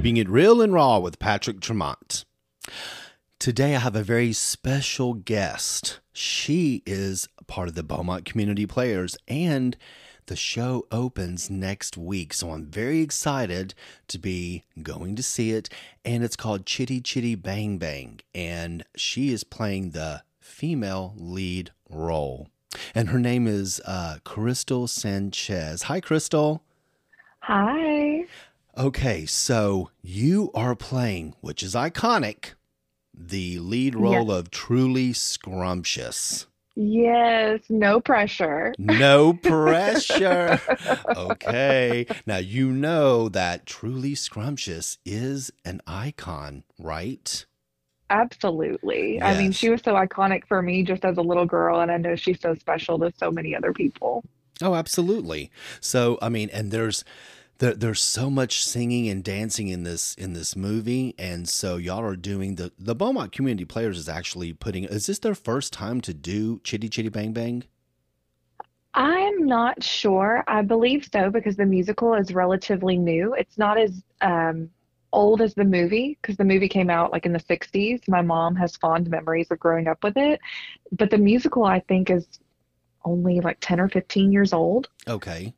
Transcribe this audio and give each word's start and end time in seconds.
Keeping 0.00 0.16
It 0.16 0.30
Real 0.30 0.62
and 0.62 0.72
Raw 0.72 0.98
with 0.98 1.18
Patrick 1.18 1.60
Tremont. 1.60 2.24
Today, 3.38 3.76
I 3.76 3.80
have 3.80 3.94
a 3.94 4.02
very 4.02 4.32
special 4.32 5.12
guest. 5.12 6.00
She 6.14 6.82
is 6.86 7.28
part 7.46 7.68
of 7.68 7.74
the 7.74 7.82
Beaumont 7.82 8.24
Community 8.24 8.64
Players, 8.64 9.18
and 9.28 9.76
the 10.24 10.36
show 10.36 10.86
opens 10.90 11.50
next 11.50 11.98
week. 11.98 12.32
So 12.32 12.52
I'm 12.52 12.64
very 12.64 13.00
excited 13.00 13.74
to 14.08 14.18
be 14.18 14.64
going 14.82 15.16
to 15.16 15.22
see 15.22 15.50
it. 15.50 15.68
And 16.02 16.24
it's 16.24 16.34
called 16.34 16.64
Chitty 16.64 17.02
Chitty 17.02 17.34
Bang 17.34 17.76
Bang. 17.76 18.20
And 18.34 18.86
she 18.96 19.28
is 19.34 19.44
playing 19.44 19.90
the 19.90 20.22
female 20.40 21.12
lead 21.18 21.72
role. 21.90 22.48
And 22.94 23.10
her 23.10 23.18
name 23.20 23.46
is 23.46 23.82
uh, 23.84 24.16
Krystal 24.24 24.88
Sanchez. 24.88 25.82
Hi, 25.82 26.00
Krystal. 26.00 26.60
Hi. 27.40 28.24
Okay, 28.80 29.26
so 29.26 29.90
you 30.00 30.50
are 30.54 30.74
playing, 30.74 31.34
which 31.42 31.62
is 31.62 31.74
iconic, 31.74 32.54
the 33.12 33.58
lead 33.58 33.94
role 33.94 34.28
Yes. 34.28 34.38
of 34.38 34.50
Truly 34.50 35.12
Scrumptious. 35.12 36.46
Yes, 36.76 37.60
no 37.68 38.00
pressure. 38.00 38.72
No 38.78 39.32
pressure. 39.42 40.58
okay. 41.14 42.06
Now, 42.24 42.38
you 42.38 42.72
know 42.72 43.28
that 43.28 43.66
Truly 43.66 44.14
Scrumptious 44.14 44.96
is 45.04 45.50
an 45.66 45.82
icon, 45.86 46.64
right? 46.78 47.44
Absolutely. 48.08 49.20
I 49.20 49.36
mean, 49.36 49.52
she 49.52 49.68
was 49.68 49.82
so 49.82 49.92
iconic 49.92 50.46
for 50.46 50.62
me 50.62 50.84
just 50.84 51.04
as 51.04 51.18
a 51.18 51.22
little 51.22 51.44
girl, 51.44 51.80
and 51.80 51.92
I 51.92 51.98
know 51.98 52.16
she's 52.16 52.40
so 52.40 52.54
special 52.54 52.98
to 53.00 53.12
so 53.18 53.30
many 53.30 53.54
other 53.54 53.74
people. 53.74 54.24
Oh, 54.62 54.74
absolutely. 54.74 55.50
So, 55.80 56.18
I 56.22 56.30
mean, 56.30 56.48
and 56.50 56.70
there's 56.70 57.04
there, 57.60 57.74
there's 57.74 58.00
so 58.00 58.30
much 58.30 58.64
singing 58.64 59.08
and 59.08 59.22
dancing 59.22 59.68
in 59.68 59.84
this 59.84 60.14
in 60.14 60.32
this 60.32 60.56
movie, 60.56 61.14
and 61.18 61.48
so 61.48 61.76
y'all 61.76 62.02
are 62.02 62.16
doing 62.16 62.56
the 62.56 62.72
the 62.78 62.94
Beaumont 62.94 63.32
Community 63.32 63.64
Players 63.64 63.98
is 63.98 64.08
actually 64.08 64.52
putting. 64.52 64.84
Is 64.84 65.06
this 65.06 65.20
their 65.20 65.34
first 65.34 65.72
time 65.72 66.00
to 66.00 66.14
do 66.14 66.60
Chitty 66.64 66.88
Chitty 66.88 67.10
Bang 67.10 67.32
Bang? 67.32 67.64
I'm 68.94 69.46
not 69.46 69.84
sure. 69.84 70.42
I 70.48 70.62
believe 70.62 71.08
so 71.12 71.30
because 71.30 71.56
the 71.56 71.66
musical 71.66 72.14
is 72.14 72.34
relatively 72.34 72.96
new. 72.96 73.34
It's 73.34 73.56
not 73.56 73.78
as 73.78 74.02
um, 74.20 74.70
old 75.12 75.42
as 75.42 75.54
the 75.54 75.64
movie 75.64 76.18
because 76.20 76.36
the 76.36 76.44
movie 76.44 76.68
came 76.68 76.90
out 76.90 77.12
like 77.12 77.26
in 77.26 77.32
the 77.32 77.40
60s. 77.40 78.08
My 78.08 78.22
mom 78.22 78.56
has 78.56 78.76
fond 78.76 79.08
memories 79.08 79.48
of 79.50 79.60
growing 79.60 79.86
up 79.86 80.02
with 80.02 80.16
it, 80.16 80.40
but 80.92 81.10
the 81.10 81.18
musical 81.18 81.64
I 81.64 81.80
think 81.80 82.10
is 82.10 82.26
only 83.04 83.40
like 83.40 83.58
10 83.60 83.80
or 83.80 83.88
15 83.88 84.32
years 84.32 84.52
old. 84.52 84.88
Okay. 85.06 85.54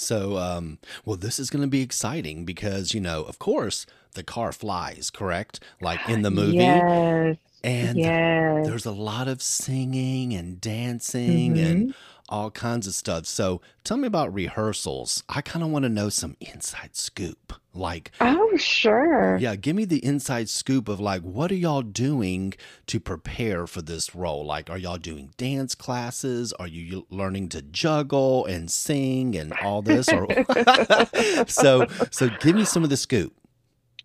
So, 0.00 0.36
um, 0.38 0.78
well, 1.04 1.16
this 1.16 1.38
is 1.38 1.50
going 1.50 1.62
to 1.62 1.68
be 1.68 1.82
exciting 1.82 2.44
because, 2.44 2.94
you 2.94 3.00
know, 3.00 3.22
of 3.24 3.38
course, 3.38 3.86
the 4.14 4.22
car 4.24 4.52
flies, 4.52 5.10
correct? 5.10 5.60
Like 5.80 6.08
in 6.08 6.22
the 6.22 6.30
movie. 6.30 6.86
Yes, 6.86 7.38
And 7.62 7.96
yes. 7.96 8.64
there's 8.64 8.86
a 8.86 8.92
lot 8.92 9.28
of 9.28 9.42
singing 9.42 10.34
and 10.34 10.60
dancing 10.60 11.58
and 11.58 11.86
Mhm. 11.86 11.94
All 12.30 12.50
kinds 12.50 12.86
of 12.86 12.94
stuff. 12.94 13.26
So, 13.26 13.60
tell 13.84 13.96
me 13.96 14.06
about 14.06 14.32
rehearsals. 14.32 15.22
I 15.28 15.40
kind 15.42 15.62
of 15.64 15.70
want 15.70 15.82
to 15.84 15.88
know 15.88 16.08
some 16.08 16.36
inside 16.40 16.96
scoop. 16.96 17.52
Like, 17.72 18.10
Oh, 18.20 18.56
sure. 18.56 19.36
yeah, 19.40 19.54
give 19.54 19.76
me 19.76 19.84
the 19.84 20.04
inside 20.04 20.48
scoop 20.48 20.88
of 20.88 20.98
like, 20.98 21.22
what 21.22 21.52
are 21.52 21.56
y'all 21.56 21.82
doing 21.82 22.54
to 22.86 22.98
prepare 22.98 23.66
for 23.68 23.80
this 23.82 24.14
role? 24.14 24.44
Like, 24.44 24.68
are 24.70 24.78
y'all 24.78 24.98
doing 24.98 25.30
dance 25.36 25.74
classes? 25.76 26.52
Are 26.54 26.66
you 26.66 27.06
learning 27.10 27.50
to 27.50 27.62
juggle 27.62 28.44
and 28.46 28.68
sing 28.70 29.36
and 29.36 29.52
all 29.62 29.82
this? 29.82 30.08
Or 30.08 30.26
so, 31.46 31.86
so 32.10 32.28
give 32.40 32.56
me 32.56 32.64
some 32.64 32.82
of 32.82 32.90
the 32.90 32.96
scoop. 32.96 33.32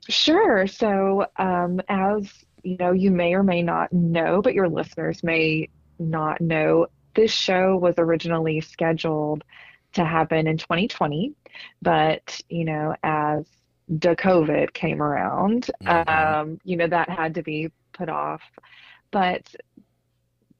Sure. 0.07 0.67
So, 0.67 1.25
um, 1.37 1.81
as 1.89 2.29
you 2.61 2.77
know, 2.77 2.91
you 2.91 3.09
may 3.11 3.33
or 3.33 3.41
may 3.43 3.63
not 3.63 3.91
know, 3.91 4.41
but 4.43 4.53
your 4.53 4.69
listeners 4.69 5.23
may 5.23 5.69
not 5.97 6.39
know, 6.41 6.87
this 7.15 7.31
show 7.31 7.77
was 7.77 7.95
originally 7.97 8.61
scheduled 8.61 9.43
to 9.93 10.05
happen 10.05 10.47
in 10.47 10.57
2020, 10.57 11.33
but 11.81 12.39
you 12.49 12.65
know, 12.65 12.95
as 13.03 13.45
the 13.87 14.15
COVID 14.15 14.73
came 14.73 15.01
around, 15.01 15.69
Mhm. 15.83 16.09
um, 16.09 16.59
you 16.63 16.75
know, 16.75 16.87
that 16.87 17.09
had 17.09 17.35
to 17.35 17.43
be 17.43 17.71
put 17.93 18.09
off. 18.09 18.41
But 19.11 19.55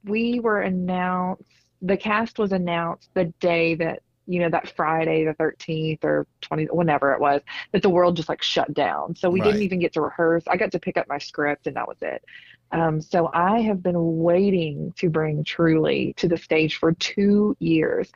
we 0.05 0.39
were 0.39 0.61
announced, 0.61 1.43
the 1.81 1.97
cast 1.97 2.39
was 2.39 2.51
announced 2.51 3.09
the 3.13 3.25
day 3.39 3.75
that, 3.75 4.01
you 4.27 4.39
know, 4.39 4.49
that 4.49 4.69
Friday, 4.69 5.25
the 5.25 5.33
13th 5.33 6.03
or 6.03 6.25
20, 6.41 6.65
whenever 6.65 7.13
it 7.13 7.19
was, 7.19 7.41
that 7.71 7.81
the 7.81 7.89
world 7.89 8.15
just 8.15 8.29
like 8.29 8.41
shut 8.41 8.73
down. 8.73 9.15
So 9.15 9.29
we 9.29 9.39
didn't 9.41 9.61
even 9.63 9.79
get 9.79 9.93
to 9.93 10.01
rehearse. 10.01 10.43
I 10.47 10.57
got 10.57 10.71
to 10.71 10.79
pick 10.79 10.97
up 10.97 11.07
my 11.07 11.17
script 11.17 11.67
and 11.67 11.75
that 11.75 11.87
was 11.87 11.97
it. 12.01 12.23
Um, 12.71 13.01
so 13.01 13.29
I 13.33 13.61
have 13.61 13.81
been 13.81 14.17
waiting 14.17 14.93
to 14.97 15.09
bring 15.09 15.43
Truly 15.43 16.13
to 16.17 16.27
the 16.27 16.37
stage 16.37 16.77
for 16.77 16.93
two 16.93 17.55
years. 17.59 18.11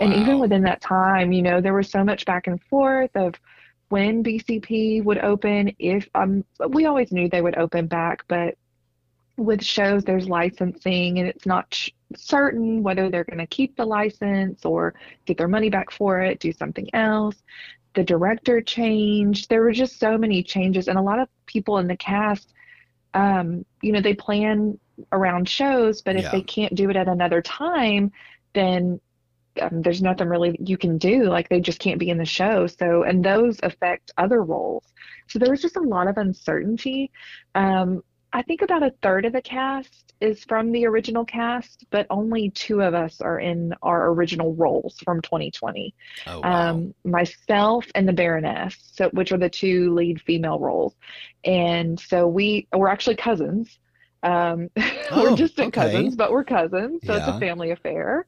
And 0.00 0.14
even 0.14 0.38
within 0.38 0.62
that 0.62 0.80
time, 0.80 1.32
you 1.32 1.42
know, 1.42 1.60
there 1.60 1.74
was 1.74 1.90
so 1.90 2.04
much 2.04 2.24
back 2.24 2.46
and 2.46 2.62
forth 2.64 3.10
of 3.14 3.34
when 3.88 4.22
BCP 4.22 5.02
would 5.04 5.18
open, 5.18 5.74
if 5.78 6.08
um 6.14 6.44
we 6.68 6.86
always 6.86 7.10
knew 7.12 7.28
they 7.28 7.42
would 7.42 7.56
open 7.56 7.86
back, 7.86 8.24
but 8.28 8.54
with 9.36 9.64
shows 9.64 10.04
there's 10.04 10.28
licensing 10.28 11.18
and 11.18 11.28
it's 11.28 11.46
not 11.46 11.72
sh- 11.72 11.90
certain 12.16 12.82
whether 12.82 13.08
they're 13.08 13.24
going 13.24 13.38
to 13.38 13.46
keep 13.46 13.76
the 13.76 13.84
license 13.84 14.64
or 14.64 14.94
get 15.26 15.38
their 15.38 15.48
money 15.48 15.70
back 15.70 15.90
for 15.90 16.20
it, 16.20 16.40
do 16.40 16.52
something 16.52 16.88
else. 16.92 17.36
The 17.94 18.02
director 18.04 18.60
changed. 18.60 19.48
There 19.48 19.62
were 19.62 19.72
just 19.72 19.98
so 19.98 20.18
many 20.18 20.42
changes 20.42 20.88
and 20.88 20.98
a 20.98 21.02
lot 21.02 21.20
of 21.20 21.28
people 21.46 21.78
in 21.78 21.86
the 21.86 21.96
cast 21.96 22.52
um, 23.14 23.64
you 23.82 23.92
know, 23.92 24.00
they 24.00 24.14
plan 24.14 24.78
around 25.12 25.48
shows, 25.48 26.02
but 26.02 26.16
if 26.16 26.24
Yeah. 26.24 26.30
they 26.30 26.42
can't 26.42 26.74
do 26.74 26.90
it 26.90 26.96
at 26.96 27.08
another 27.08 27.42
time, 27.42 28.12
then 28.54 29.00
um, 29.60 29.82
there's 29.82 30.02
nothing 30.02 30.28
really 30.28 30.56
you 30.60 30.76
can 30.76 30.98
do. 30.98 31.24
Like 31.24 31.48
they 31.48 31.60
just 31.60 31.78
can't 31.80 31.98
be 31.98 32.10
in 32.10 32.18
the 32.18 32.24
show. 32.24 32.66
So, 32.66 33.02
and 33.02 33.24
those 33.24 33.58
affect 33.62 34.12
other 34.16 34.42
roles. 34.42 34.84
So 35.28 35.38
there 35.38 35.50
was 35.50 35.62
just 35.62 35.76
a 35.76 35.80
lot 35.80 36.08
of 36.08 36.16
uncertainty. 36.16 37.10
Um, 37.54 38.02
I 38.32 38.42
think 38.42 38.62
about 38.62 38.82
a 38.82 38.92
third 39.02 39.24
of 39.24 39.32
the 39.32 39.40
cast 39.42 40.12
is 40.20 40.44
from 40.44 40.72
the 40.72 40.86
original 40.86 41.24
cast, 41.24 41.84
but 41.90 42.06
only 42.10 42.50
two 42.50 42.82
of 42.82 42.94
us 42.94 43.20
are 43.20 43.38
in 43.40 43.72
our 43.82 44.10
original 44.10 44.54
roles 44.54 44.96
from 45.04 45.22
2020 45.22 45.94
Oh, 46.26 46.40
wow. 46.42 46.82
um, 46.82 46.94
myself 47.04 47.86
and 47.94 48.06
the 48.08 48.12
Baroness, 48.12 48.76
so 48.92 49.08
which 49.10 49.32
are 49.32 49.38
the 49.38 49.48
two 49.48 49.94
lead 49.94 50.20
female 50.22 50.58
roles. 50.58 50.94
And 51.44 51.98
so 51.98 52.26
we 52.26 52.68
we're 52.74 52.88
actually 52.88 53.16
cousins. 53.16 53.78
Um, 54.22 54.68
Oh, 55.10 55.22
we're 55.22 55.30
distant 55.30 55.68
okay. 55.68 55.72
cousins, 55.72 56.14
but 56.16 56.30
we're 56.32 56.44
cousins, 56.44 57.04
so 57.06 57.14
it's 57.14 57.28
a 57.28 57.34
family 57.34 57.70
affair. 57.70 58.26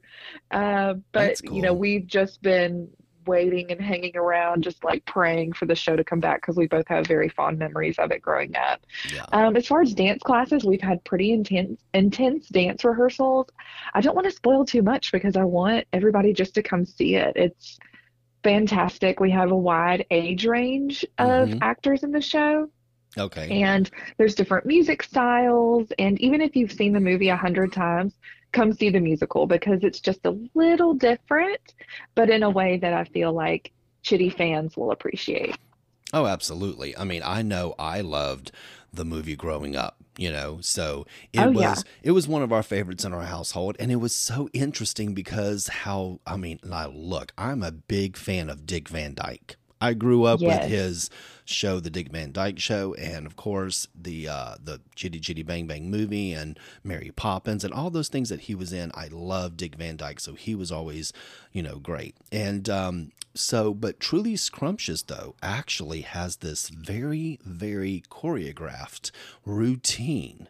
Uh, 0.51 0.95
but 1.13 1.39
That's 1.39 1.43
you 1.43 1.63
know, 1.63 1.75
we've 1.75 2.07
just 2.07 2.41
been 2.43 2.89
waiting 3.27 3.71
and 3.71 3.81
hanging 3.81 4.17
around, 4.17 4.63
just 4.63 4.83
like 4.85 5.05
praying 5.05 5.53
for 5.53 5.67
the 5.67 5.75
show 5.75 5.97
to 5.97 6.05
come 6.05 6.21
back 6.21 6.41
because 6.41 6.57
we 6.57 6.67
both 6.67 6.87
have 6.89 7.07
very 7.07 7.29
fond 7.29 7.59
memories 7.59 7.99
of 7.99 8.11
it 8.11 8.23
growing 8.23 8.55
up. 8.57 8.81
yeah. 9.13 9.25
Um, 9.33 9.57
as 9.57 9.67
far 9.67 9.83
as 9.83 9.95
dance 9.95 10.23
classes, 10.23 10.65
we've 10.65 10.81
had 10.81 11.03
pretty 11.05 11.33
intense 11.33 11.81
intense 11.95 12.49
dance 12.49 12.85
rehearsals. 12.85 13.47
I 13.95 14.01
don't 14.01 14.15
want 14.15 14.27
to 14.27 14.31
spoil 14.31 14.65
too 14.65 14.83
much 14.83 15.13
because 15.13 15.37
I 15.37 15.45
want 15.45 15.87
everybody 15.93 16.33
just 16.33 16.55
to 16.55 16.63
come 16.63 16.85
see 16.85 17.17
it. 17.17 17.33
It's 17.37 17.79
fantastic. 18.43 19.21
We 19.21 19.31
have 19.33 19.51
a 19.51 19.57
wide 19.57 20.07
age 20.11 20.47
range 20.47 21.05
of 21.19 21.49
Mhm. 21.51 21.59
actors 21.61 22.03
in 22.03 22.11
the 22.11 22.21
show, 22.23 22.71
Okay. 23.19 23.63
and 23.63 23.91
there's 24.17 24.35
different 24.35 24.65
music 24.67 25.03
styles. 25.03 25.93
And 25.99 26.19
even 26.21 26.41
if 26.41 26.57
you've 26.57 26.73
seen 26.73 26.93
the 26.93 27.01
movie 27.01 27.29
a 27.29 27.37
hundred 27.37 27.73
times, 27.73 28.15
come 28.53 28.73
see 28.73 28.91
the 28.91 29.01
musical 29.01 29.47
because 29.47 29.83
it's 29.85 30.01
just 30.01 30.21
a 30.27 30.39
little 30.55 30.95
different, 30.95 31.75
but 32.15 32.31
in 32.31 32.43
a 32.43 32.51
way 32.51 32.79
that 32.79 32.93
I 32.93 33.05
feel 33.05 33.33
like 33.33 33.73
Chitty 34.03 34.31
fans 34.31 34.77
will 34.77 34.91
appreciate. 34.93 35.57
Oh, 36.13 36.27
absolutely. 36.27 36.97
I 36.97 37.05
mean, 37.05 37.23
I 37.25 37.43
know 37.43 37.75
I 37.79 38.01
loved 38.01 38.51
the 38.93 39.05
movie 39.05 39.37
growing 39.37 39.77
up, 39.77 39.97
you 40.19 40.31
know. 40.33 40.59
So 40.61 41.07
it 41.33 41.47
Oh, 41.47 41.51
was 41.51 41.61
yeah. 41.63 41.77
it 42.03 42.11
was 42.13 42.27
one 42.27 42.43
of 42.43 42.53
our 42.53 42.63
favorites 42.65 43.05
in 43.05 43.13
our 43.13 43.23
household 43.25 43.77
and 43.79 43.93
it 43.93 43.97
was 43.97 44.15
so 44.15 44.49
interesting 44.53 45.15
because 45.15 45.69
how 45.69 46.21
I 46.27 46.37
mean, 46.37 46.59
like, 46.65 46.91
look, 46.93 47.33
I'm 47.39 47.63
a 47.63 47.71
big 47.71 48.17
fan 48.17 48.51
of 48.51 48.67
Dick 48.67 48.89
Van 48.89 49.15
Dyke. 49.15 49.57
I 49.81 49.95
grew 49.95 50.25
up 50.25 50.41
Yes. 50.41 50.63
with 50.63 50.71
his 50.71 51.11
show, 51.45 51.81
The 51.81 51.91
Dick 51.91 52.11
Van 52.13 52.33
Dyke 52.33 52.59
Show, 52.59 52.95
and 52.95 53.27
of 53.27 53.35
course 53.37 53.89
the 53.95 54.29
uh, 54.29 54.55
the 54.63 54.81
Chitty 54.95 55.21
Chitty 55.21 55.43
Bang 55.43 55.67
Bang 55.67 55.91
movie 55.91 56.33
and 56.33 56.59
Mary 56.85 57.11
Poppins 57.15 57.65
and 57.65 57.73
all 57.75 57.91
those 57.91 58.09
things 58.09 58.29
that 58.29 58.41
he 58.43 58.55
was 58.55 58.73
in. 58.73 58.91
I 58.95 59.09
love 59.11 59.57
Dick 59.57 59.75
Van 59.77 59.97
Dyke, 59.97 60.21
so 60.21 60.35
he 60.35 60.55
was 60.55 60.71
always, 60.71 61.13
you 61.53 61.63
know, 61.63 61.77
great. 61.77 62.15
And 62.31 62.69
um, 62.69 63.13
so, 63.35 63.73
but 63.75 63.99
Truly 64.01 64.37
Scrumptious 64.37 65.03
though 65.03 65.35
actually 65.43 66.03
has 66.03 66.37
this 66.37 66.69
very, 66.69 67.39
very 67.45 68.03
choreographed 68.11 69.11
routine 69.45 70.49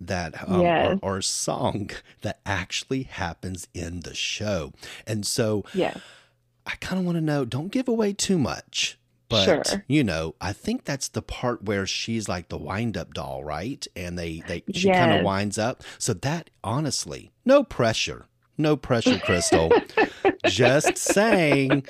that 0.00 0.34
um, 0.48 0.60
Yes. 0.62 0.98
or, 1.02 1.16
or 1.16 1.22
song 1.22 1.90
that 2.22 2.40
actually 2.46 3.02
happens 3.04 3.66
in 3.74 4.00
the 4.00 4.14
show. 4.14 4.72
And 5.06 5.26
so 5.26 5.64
Yes. 5.74 5.98
I 6.68 6.74
kind 6.80 7.00
of 7.00 7.04
want 7.06 7.16
to 7.16 7.22
know, 7.22 7.44
don't 7.44 7.72
give 7.72 7.88
away 7.88 8.12
too 8.12 8.38
much, 8.38 8.98
But 9.30 9.44
Sure. 9.44 9.84
you 9.88 10.04
know, 10.04 10.34
I 10.40 10.52
think 10.52 10.84
that's 10.84 11.08
the 11.08 11.22
part 11.22 11.64
where 11.64 11.86
she's 11.86 12.28
like 12.28 12.48
the 12.48 12.58
wind 12.58 12.96
up 12.96 13.12
doll, 13.14 13.42
right? 13.42 13.84
And 13.96 14.18
they 14.18 14.42
they 14.46 14.62
she 14.72 14.90
kind 14.90 15.12
of 15.12 15.24
winds 15.24 15.58
up. 15.58 15.82
So 15.98 16.12
that 16.14 16.50
honestly, 16.62 17.30
no 17.44 17.64
pressure. 17.64 18.26
No 18.60 18.76
pressure, 18.76 19.14
Krystal. 19.16 19.70
Just 20.46 20.98
saying, 20.98 21.84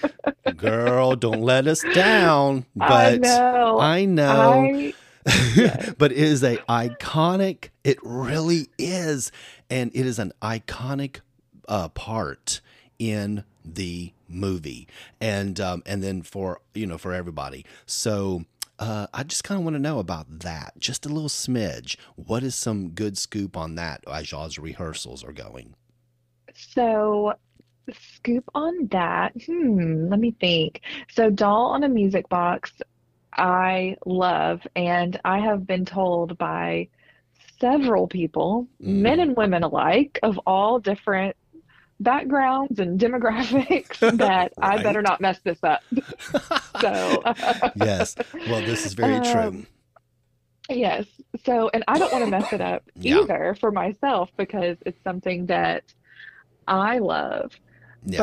girl, 0.57 1.17
don't 1.17 1.41
let 1.41 1.67
us 1.67 1.83
down. 1.95 2.67
I 2.81 2.89
But 2.89 3.21
know. 3.21 3.79
I 3.81 4.05
know. 4.05 4.53
I 4.53 4.95
yes. 5.55 5.95
but 5.99 6.11
it 6.13 6.19
is 6.19 6.43
a 6.43 6.57
iconic 6.69 7.69
it 7.85 7.99
really 8.03 8.69
is 8.79 9.31
and 9.69 9.91
it 9.95 10.07
is 10.07 10.19
an 10.19 10.33
iconic 10.41 11.21
uh, 11.69 11.89
part 11.91 12.61
in 12.99 13.45
the 13.65 14.13
movie 14.29 14.87
and 15.21 15.61
um, 15.61 15.83
and 15.87 16.03
then 16.03 16.23
for 16.23 16.61
you 16.75 16.87
know 16.87 16.99
for 16.99 17.13
everybody 17.13 17.65
so 17.87 18.45
uh, 18.79 19.07
I 19.13 19.25
just 19.25 19.45
kind 19.45 19.59
of 19.59 19.65
want 19.65 19.75
to 19.75 19.81
know 19.81 19.99
about 19.99 20.41
that, 20.41 20.75
just 20.79 21.05
a 21.05 21.09
little 21.09 21.29
smidge. 21.29 21.97
What 22.15 22.43
is 22.45 22.55
some 22.55 22.91
good 22.91 23.19
scoop 23.19 23.57
on 23.57 23.75
that 23.75 24.05
as 24.07 24.31
y'all's 24.31 24.59
rehearsals 24.59 25.25
are 25.25 25.33
going? 25.33 25.75
So, 26.55 27.35
scoop 27.93 28.49
on 28.55 28.89
that. 28.93 29.33
Hmm, 29.47 30.09
let 30.09 30.21
me 30.21 30.35
think. 30.41 30.83
So, 31.11 31.31
Doll 31.31 31.67
on 31.71 31.83
a 31.83 31.89
Music 31.89 32.29
Box, 32.29 32.73
I 33.33 33.97
love, 34.07 34.61
and 34.77 35.21
I 35.25 35.39
have 35.41 35.67
been 35.67 35.85
told 35.85 36.39
by 36.39 36.89
several 37.61 38.07
people, 38.07 38.69
men 38.79 39.19
Mm, 39.19 39.23
and 39.23 39.37
women 39.37 39.65
alike, 39.65 40.19
of 40.23 40.39
all 40.47 40.79
different 40.79 41.37
backgrounds 42.01 42.79
and 42.79 42.99
demographics, 43.01 43.99
that 44.19 44.53
I 44.59 44.83
better 44.83 45.03
not 45.03 45.21
mess 45.21 45.39
this 45.45 45.59
up. 45.63 45.83
So, 46.81 47.23
yes. 47.75 48.15
Well, 48.49 48.61
this 48.61 48.87
is 48.87 48.93
very 48.95 49.19
true. 49.21 49.41
um, 49.41 49.67
yes. 50.71 51.07
So, 51.45 51.69
and 51.75 51.83
I 51.89 51.99
don't 51.99 52.13
want 52.13 52.25
to 52.25 52.31
mess 52.39 52.53
it 52.53 52.61
up 52.61 52.85
Yeah. 52.95 53.19
either 53.19 53.57
for 53.59 53.73
myself 53.73 54.31
because 54.37 54.77
it's 54.87 55.03
something 55.03 55.47
that 55.47 55.83
I 56.69 56.99
love. 56.99 57.51
Yeah. 58.05 58.19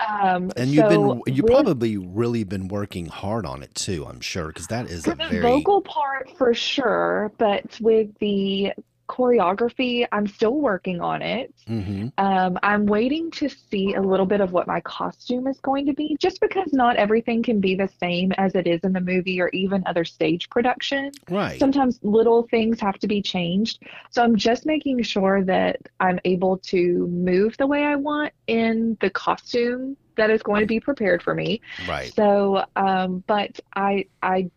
But 0.00 0.04
um, 0.04 0.50
And 0.56 0.70
you've 0.70 0.90
so 0.90 1.20
been 1.24 1.34
you 1.36 1.44
probably 1.44 1.96
really 1.98 2.42
been 2.42 2.66
working 2.66 3.06
hard 3.06 3.46
on 3.46 3.62
it 3.62 3.72
too, 3.76 4.04
I'm 4.08 4.20
sure, 4.20 4.48
because 4.48 4.66
that 4.66 4.86
is 4.90 5.06
a 5.06 5.14
very 5.14 5.38
vocal 5.40 5.82
part 5.82 6.36
for 6.36 6.52
sure, 6.54 7.30
but 7.38 7.78
with 7.80 8.08
the 8.18 8.72
choreography, 9.12 10.06
I'm 10.10 10.26
still 10.26 10.56
working 10.70 11.00
on 11.00 11.22
it. 11.22 11.54
hmm 11.66 12.08
Um, 12.18 12.58
I'm 12.62 12.84
waiting 12.86 13.30
to 13.32 13.48
see 13.48 13.94
a 13.94 14.00
little 14.12 14.26
bit 14.26 14.40
of 14.40 14.52
what 14.52 14.66
my 14.66 14.80
costume 14.80 15.46
is 15.46 15.60
going 15.60 15.86
to 15.86 15.92
be, 15.92 16.16
just 16.26 16.40
because 16.40 16.70
not 16.72 16.96
everything 16.96 17.42
can 17.42 17.60
be 17.60 17.74
the 17.74 17.90
same 18.04 18.32
as 18.44 18.54
it 18.54 18.66
is 18.66 18.80
in 18.84 18.92
the 18.92 19.00
movie 19.12 19.38
or 19.40 19.48
even 19.62 19.82
other 19.86 20.04
stage 20.04 20.48
productions. 20.50 21.14
right. 21.30 21.58
Sometimes 21.58 21.98
little 22.02 22.42
things 22.54 22.80
have 22.80 22.98
to 23.00 23.08
be 23.14 23.20
changed. 23.22 23.76
So 24.10 24.22
I'm 24.22 24.36
just 24.36 24.66
making 24.66 25.02
sure 25.02 25.44
that 25.44 25.76
I'm 26.00 26.18
able 26.24 26.58
to 26.72 27.06
move 27.08 27.56
the 27.58 27.66
way 27.66 27.84
I 27.84 27.96
want 27.96 28.32
in 28.46 28.96
the 29.00 29.10
costume 29.10 29.96
that 30.16 30.30
is 30.30 30.42
going 30.42 30.60
to 30.60 30.66
be 30.66 30.80
prepared 30.80 31.22
for 31.22 31.34
me. 31.34 31.60
Right. 31.88 32.12
So, 32.14 32.64
um, 32.76 33.24
but 33.26 33.52
I 33.74 34.06
I 34.22 34.50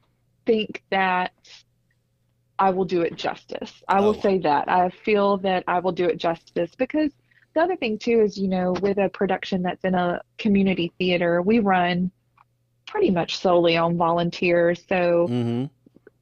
think 0.45 0.83
that 0.91 1.31
I 2.59 2.69
will 2.71 2.85
do 2.85 3.01
it 3.01 3.15
justice. 3.15 3.83
I 3.87 3.99
will 4.01 4.15
Oh, 4.15 4.21
say 4.21 4.37
that. 4.39 4.69
I 4.69 4.89
feel 4.89 5.37
that 5.39 5.63
I 5.67 5.79
will 5.79 5.91
do 5.91 6.05
it 6.05 6.17
justice 6.17 6.73
because 6.75 7.11
the 7.53 7.61
other 7.61 7.75
thing 7.75 7.97
too 7.97 8.21
is, 8.21 8.37
you 8.37 8.47
know, 8.47 8.73
with 8.81 8.97
a 8.97 9.09
production 9.09 9.61
that's 9.61 9.83
in 9.85 9.95
a 9.95 10.21
community 10.37 10.93
theater, 10.97 11.41
we 11.41 11.59
run 11.59 12.11
pretty 12.87 13.11
much 13.11 13.37
solely 13.37 13.77
on 13.77 13.97
volunteers. 13.97 14.83
So 14.87 15.27
hmm 15.27 15.65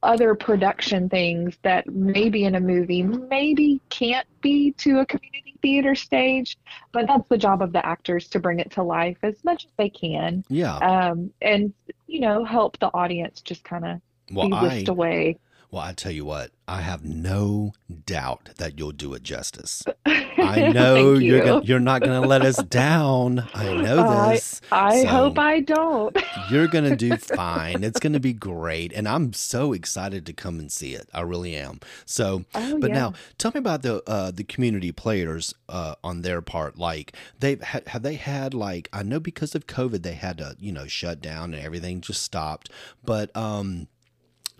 other 0.02 0.34
production 0.34 1.08
things 1.08 1.56
that 1.62 1.86
maybe 1.86 2.44
in 2.44 2.56
a 2.56 2.60
movie 2.60 3.02
maybe 3.02 3.80
can't 3.88 4.26
be 4.42 4.72
to 4.72 4.98
a 5.00 5.06
community 5.06 5.54
theater 5.62 5.94
stage, 5.94 6.58
but 6.92 7.06
that's 7.06 7.26
the 7.30 7.38
job 7.38 7.62
of 7.62 7.72
the 7.72 7.84
actors 7.86 8.28
to 8.28 8.38
bring 8.38 8.60
it 8.60 8.70
to 8.72 8.82
life 8.82 9.16
as 9.22 9.42
much 9.44 9.64
as 9.64 9.70
they 9.78 9.88
can 9.88 10.44
Yeah. 10.50 10.76
um, 10.78 11.32
and 11.40 11.72
you 12.06 12.20
know 12.20 12.44
help 12.44 12.78
the 12.80 12.88
audience 12.92 13.40
just 13.40 13.64
kind 13.64 13.84
of 13.86 14.00
Well, 14.30 14.48
be 14.48 14.52
whisked 14.54 14.88
I 14.88 14.92
away. 14.92 15.38
Well, 15.74 15.82
I 15.82 15.92
tell 15.92 16.12
you 16.12 16.24
what, 16.24 16.52
I 16.68 16.82
have 16.82 17.04
no 17.04 17.72
doubt 18.06 18.50
that 18.58 18.78
you'll 18.78 18.92
do 18.92 19.12
it 19.14 19.24
justice. 19.24 19.82
I 20.06 20.70
know 20.72 21.14
you. 21.14 21.40
gonna, 21.42 21.64
you're 21.64 21.80
not 21.80 22.00
going 22.00 22.22
to 22.22 22.28
let 22.28 22.42
us 22.42 22.62
down. 22.62 23.48
I 23.52 23.74
know 23.82 23.98
I 23.98 24.34
this. 24.34 24.60
I 24.70 25.02
hope 25.02 25.34
So 25.34 25.42
I 25.42 25.60
don't. 25.60 26.16
you're 26.50 26.68
going 26.68 26.88
to 26.88 26.94
do 26.94 27.16
fine. 27.16 27.82
It's 27.82 27.98
going 27.98 28.12
to 28.12 28.20
be 28.20 28.32
great, 28.32 28.92
and 28.92 29.08
I'm 29.08 29.32
so 29.32 29.72
excited 29.72 30.24
to 30.26 30.32
come 30.32 30.60
and 30.60 30.70
see 30.70 30.94
it. 30.94 31.08
I 31.12 31.22
really 31.22 31.56
am. 31.56 31.80
So, 32.06 32.44
Oh 32.54 32.78
but 32.78 32.90
yeah, 32.90 32.96
now 32.96 33.12
tell 33.36 33.50
me 33.52 33.58
about 33.58 33.82
the 33.82 34.00
uh, 34.08 34.30
the 34.30 34.44
community 34.44 34.92
players 34.92 35.54
uh, 35.68 35.96
on 36.04 36.22
their 36.22 36.40
part. 36.40 36.78
Like 36.78 37.16
they've 37.40 37.60
had, 37.60 37.88
have 37.88 38.04
they 38.04 38.14
had 38.14 38.54
like 38.54 38.88
I 38.92 39.02
know 39.02 39.18
because 39.18 39.56
of 39.56 39.66
COVID 39.66 40.04
they 40.04 40.14
had 40.14 40.38
to 40.38 40.54
you 40.60 40.70
know 40.70 40.86
shut 40.86 41.20
down 41.20 41.52
and 41.52 41.60
everything 41.64 42.00
just 42.00 42.22
stopped. 42.22 42.70
But 43.04 43.36
um, 43.36 43.88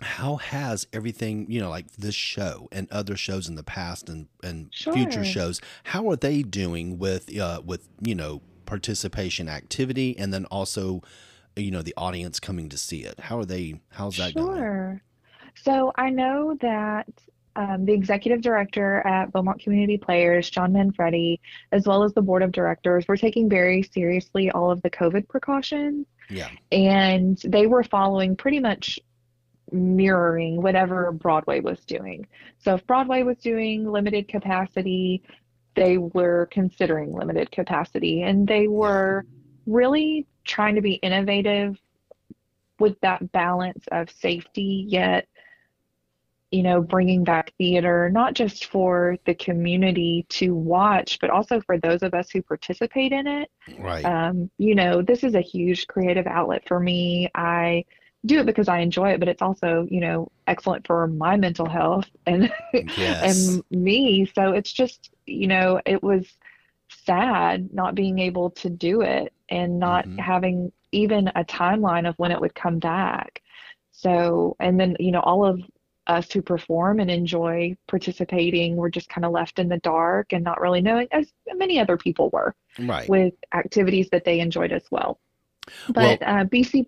how 0.01 0.35
has 0.35 0.85
everything 0.91 1.49
you 1.49 1.59
know 1.59 1.69
like 1.69 1.89
this 1.93 2.15
show 2.15 2.67
and 2.71 2.91
other 2.91 3.15
shows 3.15 3.47
in 3.47 3.55
the 3.55 3.63
past 3.63 4.09
and 4.09 4.27
and 4.43 4.73
future 4.73 5.23
shows 5.23 5.61
how 5.85 6.09
are 6.09 6.17
they 6.17 6.41
doing 6.41 6.99
with 6.99 7.33
uh 7.39 7.61
with 7.65 7.87
you 8.01 8.13
know 8.13 8.41
participation 8.65 9.47
activity 9.47 10.17
and 10.17 10.33
then 10.33 10.45
also 10.45 11.01
you 11.55 11.71
know 11.71 11.81
the 11.81 11.93
audience 11.97 12.39
coming 12.39 12.69
to 12.69 12.77
see 12.77 13.03
it? 13.03 13.19
How 13.19 13.39
are 13.39 13.45
they 13.45 13.81
how's 13.89 14.17
that 14.17 14.35
going? 14.35 14.57
Sure. 14.57 15.01
So 15.55 15.93
I 15.95 16.09
know 16.09 16.57
that 16.61 17.07
um, 17.55 17.85
the 17.85 17.93
executive 17.93 18.41
director 18.41 18.99
at 19.07 19.31
Beaumont 19.31 19.61
Community 19.61 19.97
Players, 19.97 20.49
John 20.49 20.73
Manfredi, 20.73 21.39
as 21.71 21.87
well 21.87 22.03
as 22.03 22.13
the 22.13 22.21
board 22.21 22.43
of 22.43 22.51
directors, 22.51 23.07
were 23.07 23.15
taking 23.15 23.49
very 23.49 23.81
seriously 23.81 24.51
all 24.51 24.69
of 24.69 24.81
the 24.81 24.89
COVID 24.89 25.29
precautions, 25.29 26.05
yeah. 26.29 26.49
And 26.71 27.37
they 27.43 27.67
were 27.67 27.83
following 27.83 28.35
pretty 28.35 28.59
much 28.59 28.99
mirroring 29.71 30.61
whatever 30.61 31.11
Broadway 31.11 31.59
was 31.59 31.79
doing. 31.85 32.27
So 32.57 32.75
if 32.75 32.85
Broadway 32.87 33.23
was 33.23 33.37
doing 33.37 33.89
limited 33.89 34.27
capacity, 34.27 35.23
they 35.75 35.97
were 35.97 36.47
considering 36.51 37.13
limited 37.13 37.51
capacity, 37.51 38.21
and 38.21 38.47
they 38.47 38.67
were 38.67 39.25
really 39.65 40.25
trying 40.45 40.75
to 40.75 40.81
be 40.81 40.93
innovative 40.93 41.77
with 42.79 42.99
that 43.01 43.31
balance 43.31 43.83
of 43.91 44.09
safety, 44.09 44.85
yet, 44.87 45.27
you 46.51 46.61
know, 46.63 46.81
bringing 46.81 47.23
back 47.23 47.53
theater, 47.57 48.09
not 48.09 48.33
just 48.33 48.65
for 48.65 49.17
the 49.25 49.33
community 49.35 50.25
to 50.29 50.53
watch, 50.53 51.19
but 51.19 51.29
also 51.29 51.59
for 51.61 51.77
those 51.77 52.03
of 52.03 52.13
us 52.13 52.29
who 52.29 52.41
participate 52.41 53.11
in 53.11 53.27
it. 53.27 53.49
right 53.79 54.05
Um, 54.05 54.49
you 54.57 54.75
know, 54.75 55.01
this 55.01 55.23
is 55.23 55.35
a 55.35 55.41
huge 55.41 55.87
creative 55.87 56.27
outlet 56.27 56.67
for 56.67 56.79
me. 56.79 57.29
I 57.33 57.85
do 58.25 58.39
it 58.39 58.45
because 58.45 58.67
I 58.67 58.79
enjoy 58.79 59.11
it, 59.11 59.19
but 59.19 59.29
it's 59.29 59.41
also, 59.41 59.87
you 59.89 59.99
know, 60.01 60.29
excellent 60.47 60.87
for 60.87 61.07
my 61.07 61.37
mental 61.37 61.67
health 61.67 62.09
and 62.25 62.51
yes 62.97 63.19
and 63.21 63.63
me. 63.71 64.25
So 64.35 64.51
it's 64.53 64.71
just, 64.71 65.11
you 65.25 65.47
know, 65.47 65.81
it 65.85 66.03
was 66.03 66.27
sad 66.89 67.73
not 67.73 67.95
being 67.95 68.19
able 68.19 68.51
to 68.51 68.69
do 68.69 69.01
it 69.01 69.33
and 69.49 69.79
not 69.79 70.07
hmm 70.07 70.19
having 70.19 70.71
even 70.91 71.27
a 71.29 71.43
timeline 71.43 72.07
of 72.07 72.15
when 72.17 72.31
it 72.31 72.39
would 72.41 72.55
come 72.55 72.79
back. 72.79 73.41
So, 73.91 74.55
and 74.59 74.79
then, 74.79 74.95
you 74.99 75.11
know, 75.11 75.21
all 75.21 75.45
of 75.45 75.61
us 76.07 76.31
who 76.31 76.41
perform 76.41 76.99
and 76.99 77.09
enjoy 77.09 77.75
participating 77.87 78.75
were 78.75 78.89
just 78.89 79.09
kind 79.09 79.25
of 79.25 79.31
left 79.31 79.59
in 79.59 79.69
the 79.69 79.77
dark 79.79 80.33
and 80.33 80.43
not 80.43 80.61
really 80.61 80.81
knowing, 80.81 81.07
as 81.11 81.31
many 81.55 81.79
other 81.79 81.97
people 81.97 82.29
were, 82.31 82.55
right 82.77 83.11
with 83.11 83.33
activities 83.53 84.09
that 84.11 84.23
they 84.25 84.39
enjoyed 84.39 84.71
as 84.71 84.83
well. 84.91 85.19
well 85.97 86.19
But 86.19 86.21
uh, 86.21 86.45
BC, 86.45 86.87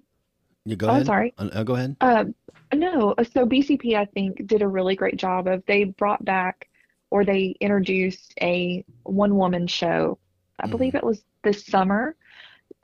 you 0.67 0.75
go 0.75 0.89
oh, 0.89 0.91
ahead 0.91 1.07
sorry. 1.07 1.35
uh, 1.37 1.49
uh, 1.53 1.63
go 1.63 1.75
ahead 1.75 1.95
Uh, 2.01 2.25
no, 2.73 3.15
so 3.33 3.45
BCP, 3.45 3.95
I 3.95 4.05
think, 4.05 4.45
did 4.47 4.61
a 4.61 4.67
really 4.67 4.95
great 4.95 5.17
job 5.17 5.47
of 5.47 5.63
they 5.67 5.85
brought 5.85 6.23
back 6.25 6.67
or 7.11 7.25
they 7.25 7.55
introduced 7.61 8.33
a 8.41 8.85
one 9.03 9.37
woman 9.37 9.67
show. 9.67 10.19
I 10.59 10.67
believe 10.67 10.93
hmm 10.93 10.97
it 10.97 11.03
was 11.03 11.23
this 11.43 11.65
summer, 11.65 12.15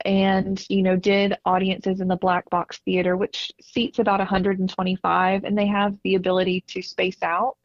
and 0.04 0.64
you 0.70 0.82
know, 0.82 0.96
did 0.96 1.36
audiences 1.44 2.00
in 2.00 2.08
the 2.08 2.16
Black 2.16 2.48
Box 2.50 2.78
Theater, 2.84 3.16
which 3.16 3.52
seats 3.60 3.98
about 3.98 4.20
125, 4.20 5.44
and 5.44 5.58
they 5.58 5.66
have 5.66 5.96
the 6.04 6.14
ability 6.16 6.62
to 6.68 6.82
space 6.82 7.22
out. 7.22 7.56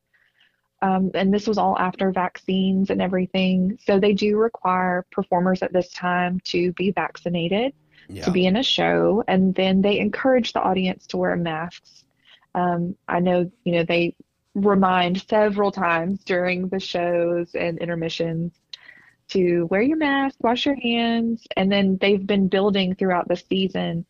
Um, 0.82 1.12
and 1.14 1.34
this 1.34 1.48
was 1.48 1.58
all 1.58 1.78
after 1.80 2.12
vaccines 2.12 2.90
and 2.90 3.02
everything. 3.02 3.78
So 3.86 4.00
they 4.00 4.14
do 4.14 4.38
require 4.38 5.06
performers 5.12 5.62
at 5.64 5.74
this 5.74 5.90
time 5.92 6.40
to 6.46 6.72
be 6.74 6.92
vaccinated 6.92 7.74
to 8.16 8.32
be 8.32 8.46
in 8.46 8.56
a 8.56 8.64
show, 8.64 9.24
and 9.28 9.54
then 9.56 9.82
they 9.82 10.00
encourage 10.00 10.54
the 10.54 10.62
audience 10.62 11.08
to 11.08 11.18
wear 11.18 11.36
masks. 11.36 12.04
Um, 12.56 12.96
I 13.08 13.20
know, 13.20 13.52
you 13.64 13.74
know, 13.74 13.84
they 13.84 14.16
remind 14.56 15.22
several 15.30 15.72
times 15.72 16.24
during 16.24 16.68
the 16.70 16.80
shows 16.80 17.54
and 17.56 17.78
intermissions 17.78 18.54
to 19.30 19.66
wear 19.66 19.82
your 19.82 19.98
mask, 19.98 20.38
wash 20.42 20.66
your 20.66 20.76
hands, 20.76 21.46
and 21.56 21.72
then 21.72 21.98
they've 22.02 22.26
been 22.26 22.48
building 22.48 22.96
throughout 22.96 23.28
the 23.28 23.36
season 23.36 24.06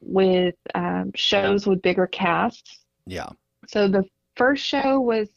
with 0.00 0.54
um, 0.74 1.12
shows 1.14 1.66
with 1.66 1.82
bigger 1.82 2.06
casts. 2.06 2.80
Yeah. 3.06 3.30
So 3.68 3.88
the 3.88 4.04
first 4.36 4.64
show 4.64 5.00
was 5.00 5.28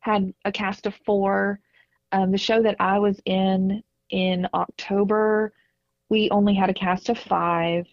had 0.00 0.32
a 0.44 0.52
cast 0.52 0.86
of 0.86 0.94
four. 1.04 1.60
Um, 2.12 2.32
the 2.32 2.38
show 2.38 2.62
that 2.62 2.76
I 2.80 2.98
was 2.98 3.20
in 3.24 3.82
in 4.10 4.46
October, 4.52 5.52
we 6.12 6.28
only 6.28 6.54
had 6.54 6.68
a 6.68 6.74
cast 6.74 7.08
of 7.08 7.18
five, 7.18 7.86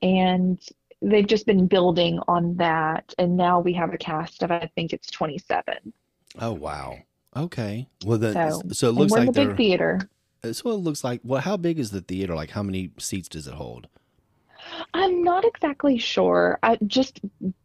and 0.00 0.62
they've 1.02 1.26
just 1.26 1.44
been 1.44 1.66
building 1.66 2.20
on 2.28 2.54
that, 2.58 3.12
and 3.18 3.36
now 3.36 3.58
we 3.58 3.72
have 3.72 3.92
a 3.92 3.98
cast 3.98 4.44
of 4.44 4.52
I 4.52 4.70
think 4.76 4.92
it's 4.92 5.10
27. 5.10 5.92
Oh 6.38 6.52
wow. 6.52 6.98
Okay. 7.36 7.88
Well 8.06 8.18
then, 8.18 8.34
So, 8.34 8.62
so 8.70 8.88
it 8.90 8.92
looks 8.92 9.10
like 9.10 9.32
the 9.32 9.46
big 9.46 9.56
theater. 9.56 10.08
Uh, 10.44 10.52
so 10.52 10.70
it 10.70 10.74
looks 10.74 11.02
like. 11.02 11.20
Well, 11.24 11.40
how 11.40 11.56
big 11.56 11.80
is 11.80 11.90
the 11.90 12.00
theater? 12.00 12.36
Like, 12.36 12.50
how 12.50 12.62
many 12.62 12.92
seats 12.98 13.28
does 13.28 13.48
it 13.48 13.54
hold? 13.54 13.88
I'm 14.94 15.24
not 15.24 15.44
exactly 15.44 15.98
sure. 15.98 16.60
I 16.62 16.78
just 16.86 17.20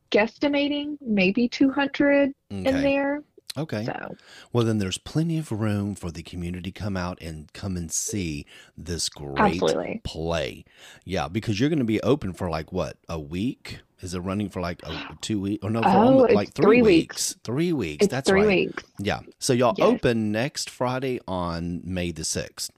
guesstimating 0.09 0.97
maybe 1.01 1.47
200 1.47 2.33
in 2.49 2.63
there. 2.63 3.21
Okay. 3.57 3.85
So, 3.85 4.15
Well, 4.53 4.63
then 4.65 4.77
there's 4.77 4.97
plenty 4.97 5.37
of 5.37 5.51
room 5.51 5.95
for 5.95 6.11
the 6.11 6.23
community 6.23 6.71
to 6.71 6.79
come 6.79 6.95
out 6.95 7.19
and 7.21 7.51
come 7.53 7.75
and 7.75 7.91
see 7.91 8.45
this 8.77 9.09
great 9.09 9.61
absolutely. 9.61 10.01
play. 10.03 10.63
Yeah, 11.05 11.27
because 11.27 11.59
you're 11.59 11.69
going 11.69 11.79
to 11.79 11.85
be 11.85 12.01
open 12.01 12.33
for 12.33 12.49
like 12.49 12.71
what 12.71 12.97
a 13.09 13.19
week? 13.19 13.79
Is 14.01 14.13
it 14.13 14.19
running 14.19 14.49
for 14.49 14.61
like 14.61 14.81
a 14.83 14.93
two 15.21 15.41
week? 15.41 15.59
Or 15.63 15.69
no, 15.71 15.81
for 15.81 15.89
Oh, 15.89 15.91
almo- 15.91 16.23
it's 16.25 16.35
like 16.35 16.53
three, 16.53 16.65
three 16.65 16.81
weeks. 16.83 16.97
weeks. 17.31 17.35
Three 17.43 17.73
weeks. 17.73 18.05
It's 18.05 18.11
That's 18.11 18.29
three 18.29 18.41
right. 18.41 18.67
weeks. 18.67 18.83
Yeah. 18.99 19.21
So 19.39 19.53
y'all 19.53 19.73
Yes. 19.77 19.87
open 19.87 20.31
next 20.31 20.69
Friday 20.69 21.19
on 21.27 21.81
May 21.83 22.11
the 22.11 22.23
sixth. 22.25 22.71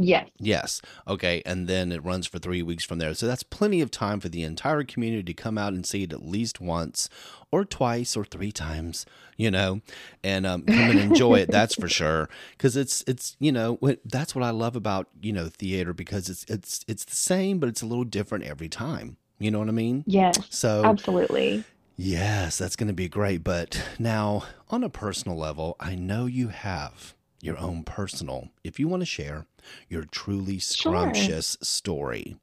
Yes. 0.00 0.28
Yes. 0.38 0.80
Okay. 1.08 1.42
And 1.44 1.66
then 1.66 1.90
it 1.90 2.04
runs 2.04 2.26
for 2.26 2.38
three 2.38 2.62
weeks 2.62 2.84
from 2.84 2.98
there. 2.98 3.14
So 3.14 3.26
that's 3.26 3.42
plenty 3.42 3.80
of 3.80 3.90
time 3.90 4.20
for 4.20 4.28
the 4.28 4.44
entire 4.44 4.84
community 4.84 5.24
to 5.24 5.34
come 5.34 5.58
out 5.58 5.72
and 5.72 5.84
see 5.84 6.04
it 6.04 6.12
at 6.12 6.24
least 6.24 6.60
once 6.60 7.08
or 7.50 7.64
twice 7.64 8.16
or 8.16 8.24
three 8.24 8.52
times, 8.52 9.06
you 9.36 9.50
know, 9.50 9.80
and 10.22 10.46
um, 10.46 10.62
come 10.62 10.90
and 10.90 11.00
enjoy 11.00 11.36
it. 11.40 11.50
That's 11.50 11.74
for 11.74 11.88
sure. 11.88 12.28
Cause 12.58 12.76
it's, 12.76 13.02
it's, 13.08 13.36
you 13.40 13.50
know, 13.50 13.78
that's 14.04 14.34
what 14.34 14.44
I 14.44 14.50
love 14.50 14.76
about, 14.76 15.08
you 15.20 15.32
know, 15.32 15.48
theater 15.48 15.92
because 15.92 16.28
it's, 16.28 16.44
it's, 16.44 16.84
it's 16.86 17.04
the 17.04 17.16
same, 17.16 17.58
but 17.58 17.68
it's 17.68 17.82
a 17.82 17.86
little 17.86 18.04
different 18.04 18.44
every 18.44 18.68
time. 18.68 19.16
You 19.40 19.50
know 19.50 19.58
what 19.58 19.68
I 19.68 19.72
mean? 19.72 20.04
Yes. 20.06 20.38
So 20.50 20.84
Absolutely. 20.84 21.64
Yes, 21.96 22.58
that's 22.58 22.76
going 22.76 22.86
to 22.86 22.94
be 22.94 23.08
great. 23.08 23.42
But 23.42 23.82
now, 23.98 24.44
on 24.68 24.84
a 24.84 24.88
personal 24.88 25.36
level, 25.36 25.74
I 25.80 25.96
know 25.96 26.26
you 26.26 26.48
have 26.48 27.14
your 27.40 27.58
own 27.58 27.84
personal, 27.84 28.48
if 28.64 28.78
you 28.80 28.88
want 28.88 29.00
to 29.02 29.06
share 29.06 29.46
your 29.88 30.04
truly 30.04 30.58
Sure. 30.58 30.92
scrumptious 30.94 31.56
story. 31.62 32.36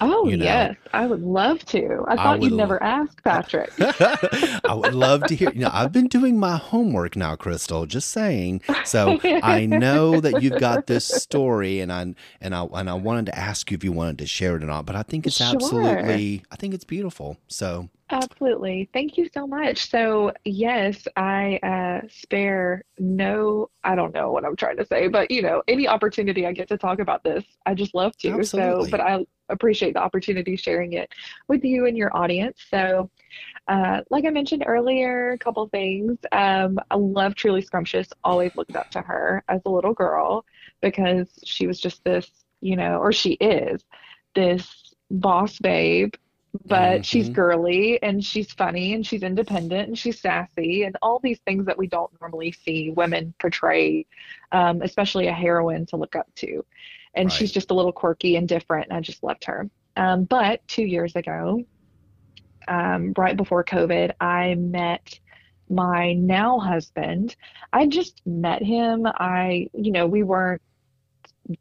Oh, 0.00 0.28
You 0.28 0.36
know, 0.36 0.44
yes. 0.44 0.76
I 0.94 1.06
would 1.06 1.22
love 1.22 1.64
to. 1.66 2.04
I 2.06 2.12
I 2.12 2.16
thought 2.16 2.38
would 2.38 2.52
you'd 2.52 2.56
never 2.56 2.80
ask, 2.80 3.20
Patrick. 3.24 3.72
I 3.80 4.72
would 4.72 4.94
love 4.94 5.24
to 5.24 5.34
hear. 5.34 5.50
You 5.52 5.62
know, 5.62 5.70
I've 5.72 5.90
been 5.90 6.06
doing 6.06 6.38
my 6.38 6.56
homework 6.56 7.16
now, 7.16 7.34
Krystal. 7.34 7.84
Just 7.88 8.12
saying. 8.12 8.62
So 8.84 9.18
I 9.24 9.66
know 9.66 10.20
that 10.20 10.40
you've 10.40 10.60
got 10.60 10.86
this 10.86 11.04
story, 11.04 11.80
and 11.80 11.92
I 11.92 12.14
and 12.40 12.54
I 12.54 12.62
and 12.74 12.88
I 12.88 12.94
wanted 12.94 13.26
to 13.26 13.36
ask 13.36 13.72
you 13.72 13.74
if 13.76 13.82
you 13.82 13.90
wanted 13.90 14.18
to 14.18 14.26
share 14.26 14.54
it 14.54 14.62
or 14.62 14.66
not. 14.66 14.86
But 14.86 14.94
I 14.94 15.02
think 15.02 15.26
it's 15.26 15.34
Sure. 15.36 15.46
absolutely. 15.56 16.44
I 16.52 16.54
think 16.54 16.74
it's 16.74 16.84
beautiful. 16.84 17.36
So 17.48 17.88
Absolutely. 18.10 18.88
Thank 18.92 19.18
you 19.18 19.28
so 19.32 19.46
much. 19.46 19.90
So, 19.90 20.32
yes, 20.44 21.06
I 21.16 21.58
uh, 21.62 22.06
spare 22.08 22.82
no, 22.98 23.70
I 23.84 23.94
don't 23.94 24.14
know 24.14 24.32
what 24.32 24.44
I'm 24.44 24.56
trying 24.56 24.78
to 24.78 24.86
say, 24.86 25.08
but 25.08 25.30
you 25.30 25.42
know, 25.42 25.62
any 25.68 25.86
opportunity 25.86 26.46
I 26.46 26.52
get 26.52 26.68
to 26.68 26.78
talk 26.78 27.00
about 27.00 27.22
this, 27.22 27.44
I 27.66 27.74
just 27.74 27.94
love 27.94 28.16
to. 28.18 28.30
Absolutely. 28.30 28.86
So, 28.86 28.90
but 28.90 29.00
I 29.00 29.26
appreciate 29.50 29.94
the 29.94 30.00
opportunity 30.00 30.56
sharing 30.56 30.94
it 30.94 31.10
with 31.48 31.64
you 31.64 31.86
and 31.86 31.96
your 31.96 32.14
audience. 32.16 32.58
So, 32.70 33.10
uh, 33.66 34.00
like 34.10 34.24
I 34.24 34.30
mentioned 34.30 34.64
earlier, 34.66 35.32
a 35.32 35.38
couple 35.38 35.68
things. 35.68 36.18
Um, 36.32 36.78
I 36.90 36.96
love 36.96 37.34
Truly 37.34 37.60
Scrumptious, 37.60 38.08
always 38.24 38.56
looked 38.56 38.76
up 38.76 38.90
to 38.92 39.02
her 39.02 39.44
as 39.48 39.60
a 39.66 39.70
little 39.70 39.94
girl 39.94 40.46
because 40.80 41.28
she 41.44 41.66
was 41.66 41.78
just 41.78 42.02
this, 42.04 42.30
you 42.60 42.76
know, 42.76 42.98
or 42.98 43.12
she 43.12 43.32
is 43.32 43.84
this 44.34 44.94
boss 45.10 45.58
babe 45.58 46.14
but 46.66 47.04
she's 47.04 47.28
Mhm. 47.28 47.34
girly 47.34 48.02
and 48.02 48.24
she's 48.24 48.52
funny 48.52 48.94
and 48.94 49.06
she's 49.06 49.22
independent 49.22 49.88
and 49.88 49.98
she's 49.98 50.20
sassy 50.20 50.84
and 50.84 50.96
all 51.02 51.18
these 51.18 51.40
things 51.40 51.66
that 51.66 51.78
we 51.78 51.86
don't 51.86 52.10
normally 52.20 52.52
see 52.52 52.90
women 52.90 53.34
portray, 53.38 54.06
um, 54.52 54.82
especially 54.82 55.26
a 55.26 55.32
heroine 55.32 55.86
to 55.86 55.96
look 55.96 56.16
up 56.16 56.26
to. 56.36 56.64
And 57.14 57.30
she's 57.32 57.52
just 57.52 57.70
a 57.70 57.74
little 57.74 57.92
quirky 57.92 58.36
and 58.36 58.48
different, 58.48 58.88
and 58.88 58.96
I 58.96 59.00
just 59.00 59.22
loved 59.22 59.44
her. 59.44 59.68
Um, 59.96 60.24
but 60.24 60.66
two 60.68 60.84
years 60.84 61.16
ago, 61.16 61.64
um, 62.68 63.12
right 63.16 63.36
before 63.36 63.64
COVID, 63.64 64.12
I 64.20 64.54
met 64.54 65.18
my 65.70 66.12
now 66.14 66.58
husband. 66.58 67.36
I 67.72 67.86
just 67.86 68.22
met 68.26 68.62
him. 68.62 69.06
I, 69.06 69.68
you 69.74 69.90
know, 69.90 70.06
we 70.06 70.22
weren't 70.22 70.62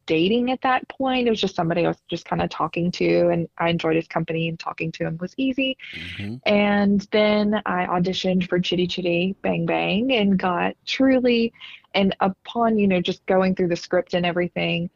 dating 0.06 0.52
at 0.52 0.62
that 0.62 0.88
point. 0.90 1.28
It 1.28 1.30
was 1.30 1.42
just 1.42 1.56
somebody 1.56 1.86
I 1.86 1.90
was 1.90 2.02
just 2.08 2.26
kind 2.26 2.42
of 2.42 2.50
talking 2.50 2.92
to, 2.92 3.30
and 3.30 3.48
I 3.58 3.70
enjoyed 3.70 3.96
his 3.96 4.08
company, 4.08 4.50
and 4.50 4.60
talking 4.60 4.92
to 4.94 5.06
him 5.06 5.18
was 5.20 5.34
easy. 5.38 5.78
mhm. 6.18 6.42
And 6.46 7.02
then 7.12 7.62
I 7.66 7.86
auditioned 7.86 8.50
for 8.50 8.60
Chitty 8.60 8.88
Chitty 8.88 9.36
Bang 9.42 9.66
Bang 9.66 10.12
and 10.12 10.38
got 10.38 10.76
truly, 10.86 11.54
and 11.94 12.16
upon, 12.20 12.78
you 12.78 12.88
know, 12.88 13.02
just 13.02 13.26
going 13.26 13.56
through 13.56 13.70
the 13.70 13.76
script 13.76 14.14
and 14.14 14.26
everything, 14.26 14.90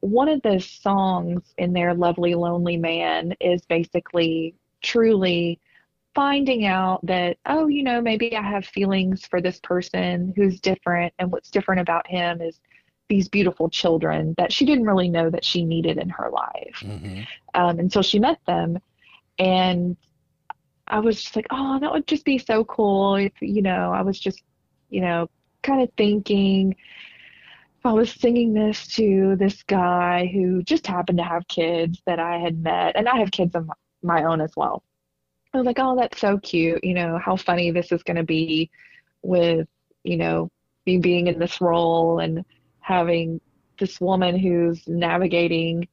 one 0.00 0.28
of 0.28 0.42
the 0.42 0.58
songs 0.58 1.54
in 1.58 1.72
their 1.72 1.94
Lovely 1.94 2.34
Lonely 2.34 2.76
Man 2.76 3.34
is 3.40 3.64
basically 3.66 4.54
truly 4.82 5.60
finding 6.14 6.66
out 6.66 7.00
that, 7.06 7.38
oh, 7.46 7.68
you 7.68 7.82
know, 7.82 8.02
maybe 8.02 8.36
I 8.36 8.42
have 8.42 8.66
feelings 8.66 9.24
for 9.24 9.40
this 9.40 9.60
person 9.60 10.32
who's 10.36 10.60
different, 10.60 11.14
and 11.18 11.30
what's 11.32 11.50
different 11.50 11.80
about 11.80 12.06
him 12.06 12.42
is 12.42 12.60
these 13.12 13.28
beautiful 13.28 13.68
children 13.80 14.34
that 14.38 14.50
she 14.56 14.64
didn't 14.64 14.86
really 14.90 15.10
know 15.16 15.28
that 15.30 15.44
she 15.50 15.60
needed 15.74 15.96
in 16.04 16.08
her 16.18 16.28
life 16.30 16.78
Mhm. 16.82 17.26
um, 17.60 17.74
until 17.84 18.02
she 18.02 18.18
met 18.18 18.40
them. 18.46 18.78
And 19.38 19.96
I 20.86 20.98
was 21.06 21.16
just 21.22 21.36
like, 21.36 21.46
oh, 21.50 21.78
that 21.80 21.92
would 21.92 22.06
just 22.06 22.24
be 22.24 22.38
so 22.38 22.64
cool 22.64 23.16
if, 23.16 23.32
you 23.40 23.62
know, 23.68 23.92
I 23.92 24.02
was 24.08 24.18
just, 24.26 24.40
you 24.94 25.00
know, 25.00 25.28
kind 25.62 25.82
of 25.82 25.90
thinking 25.96 26.74
if 27.78 27.84
I 27.84 27.92
was 27.92 28.10
singing 28.24 28.54
this 28.54 28.86
to 28.98 29.36
this 29.36 29.62
guy 29.64 30.30
who 30.34 30.62
just 30.62 30.86
happened 30.86 31.18
to 31.18 31.24
have 31.24 31.46
kids 31.48 32.00
that 32.06 32.18
I 32.18 32.38
had 32.38 32.62
met, 32.62 32.96
and 32.96 33.08
I 33.08 33.16
have 33.18 33.30
kids 33.30 33.54
of 33.54 33.64
my 34.02 34.24
own 34.24 34.40
as 34.40 34.52
well. 34.56 34.82
I 35.52 35.58
was 35.58 35.66
like, 35.66 35.78
oh, 35.80 35.96
that's 35.96 36.20
so 36.20 36.38
cute. 36.38 36.82
You 36.82 36.94
know, 36.94 37.18
how 37.18 37.36
funny 37.36 37.70
this 37.70 37.92
is 37.92 38.02
going 38.02 38.16
to 38.16 38.22
be 38.38 38.70
with, 39.22 39.68
you 40.04 40.16
know, 40.16 40.48
me 40.86 40.98
being 40.98 41.26
in 41.26 41.38
this 41.38 41.60
role 41.60 42.20
and 42.20 42.44
having 42.82 43.40
this 43.78 44.00
woman 44.00 44.38
who's 44.38 44.86
navigating 44.86 45.88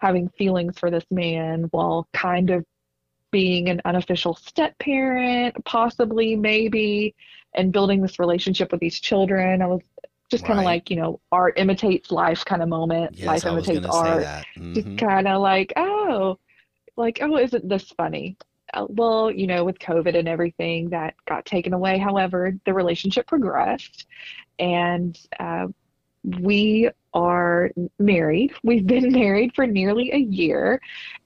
having 0.00 0.28
feelings 0.30 0.76
for 0.78 0.90
this 0.90 1.04
man 1.12 1.62
while 1.70 2.08
kind 2.12 2.50
of 2.50 2.64
being 3.30 3.68
an 3.68 3.80
unofficial 3.84 4.34
step 4.34 4.76
parent, 4.78 5.54
possibly, 5.64 6.34
maybe, 6.34 7.14
and 7.54 7.72
building 7.72 8.02
this 8.02 8.18
relationship 8.18 8.72
with 8.72 8.80
these 8.80 8.98
children. 8.98 9.62
I 9.62 9.66
was 9.66 9.80
just 10.28 10.44
kind 10.44 10.58
of 10.58 10.64
Right. 10.64 10.72
like, 10.74 10.90
you 10.90 10.96
know, 10.96 11.20
art 11.30 11.56
imitates 11.56 12.10
life 12.10 12.44
kind 12.44 12.62
of 12.62 12.68
moment. 12.68 13.16
Yes, 13.16 13.26
life 13.28 13.46
I 13.46 13.50
imitates 13.50 13.68
going 13.68 13.82
to 13.82 13.92
say 13.92 13.98
art. 13.98 14.22
that. 14.22 14.46
Just 14.74 14.98
kind 14.98 15.28
of 15.28 15.40
like, 15.40 15.72
oh, 15.76 16.38
like, 16.96 17.18
oh, 17.22 17.38
isn't 17.38 17.68
this 17.68 17.90
funny? 17.96 18.36
Uh, 18.74 18.86
well, 18.88 19.30
you 19.30 19.46
know, 19.46 19.64
with 19.64 19.78
COVID 19.78 20.18
and 20.18 20.26
everything 20.28 20.90
that 20.90 21.14
got 21.26 21.46
taken 21.46 21.72
away, 21.74 21.98
however, 21.98 22.54
the 22.66 22.74
relationship 22.74 23.26
progressed 23.28 24.06
and 24.58 25.18
uh, 25.38 25.68
we 26.24 26.88
are 27.14 27.70
married. 27.98 28.52
We've 28.62 28.86
been 28.86 29.12
married 29.12 29.54
for 29.54 29.66
nearly 29.66 30.12
a 30.12 30.18
year. 30.18 30.80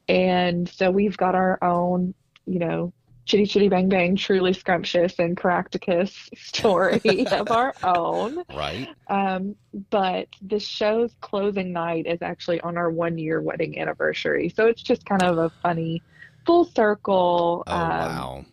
And 0.09 0.69
so 0.69 0.91
we've 0.91 1.17
got 1.17 1.35
our 1.35 1.59
own, 1.63 2.15
you 2.47 2.59
know, 2.59 2.93
chitty 3.27 3.47
chitty 3.47 3.69
bang 3.69 3.89
bang, 3.89 4.17
truly 4.17 4.53
scrumptious 4.53 5.19
and 5.19 5.37
caractacus 5.37 6.29
story 6.37 7.27
of 7.31 7.51
our 7.51 7.75
own. 7.83 8.39
Right. 8.55 8.89
Um, 9.09 9.57
but 9.91 10.29
the 10.43 10.61
show's 10.61 11.15
closing 11.21 11.73
night 11.73 12.07
is 12.07 12.23
actually 12.23 12.61
on 12.61 12.77
our 12.77 12.91
one 12.91 13.19
year 13.19 13.41
wedding 13.43 13.79
anniversary. 13.81 14.49
So 14.49 14.67
it's 14.67 14.83
just 14.83 15.05
kind 15.05 15.23
of 15.23 15.39
a 15.39 15.51
funny 15.63 16.03
full 16.47 16.65
circle 16.65 17.65
Oh, 17.67 17.73
um, 17.77 17.89
wow. 17.89 18.45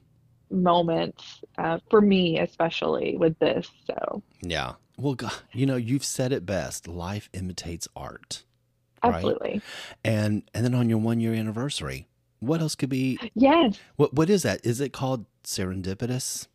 moment 0.49 1.21
uh, 1.57 1.79
for 1.89 2.01
me, 2.01 2.39
especially 2.39 3.15
with 3.17 3.37
this. 3.39 3.69
So 3.85 4.23
Yeah. 4.41 4.73
Well, 4.97 5.15
God, 5.15 5.33
you 5.51 5.65
know, 5.65 5.75
you've 5.75 6.05
said 6.05 6.31
it 6.31 6.45
best. 6.45 6.87
Life 6.87 7.29
imitates 7.33 7.87
art. 7.95 8.43
Right. 9.03 9.15
absolutely. 9.15 9.61
And 10.03 10.43
and 10.53 10.63
then 10.63 10.73
on 10.73 10.89
your 10.89 10.97
one 10.97 11.19
year 11.19 11.33
anniversary, 11.33 12.07
what 12.39 12.61
else 12.61 12.75
could 12.75 12.89
be 12.89 13.19
Yes, 13.35 13.77
what 13.97 14.13
what 14.13 14.29
is 14.29 14.43
that? 14.43 14.65
Is 14.65 14.79
it 14.79 14.93
called 14.93 15.25
serendipitous? 15.43 16.47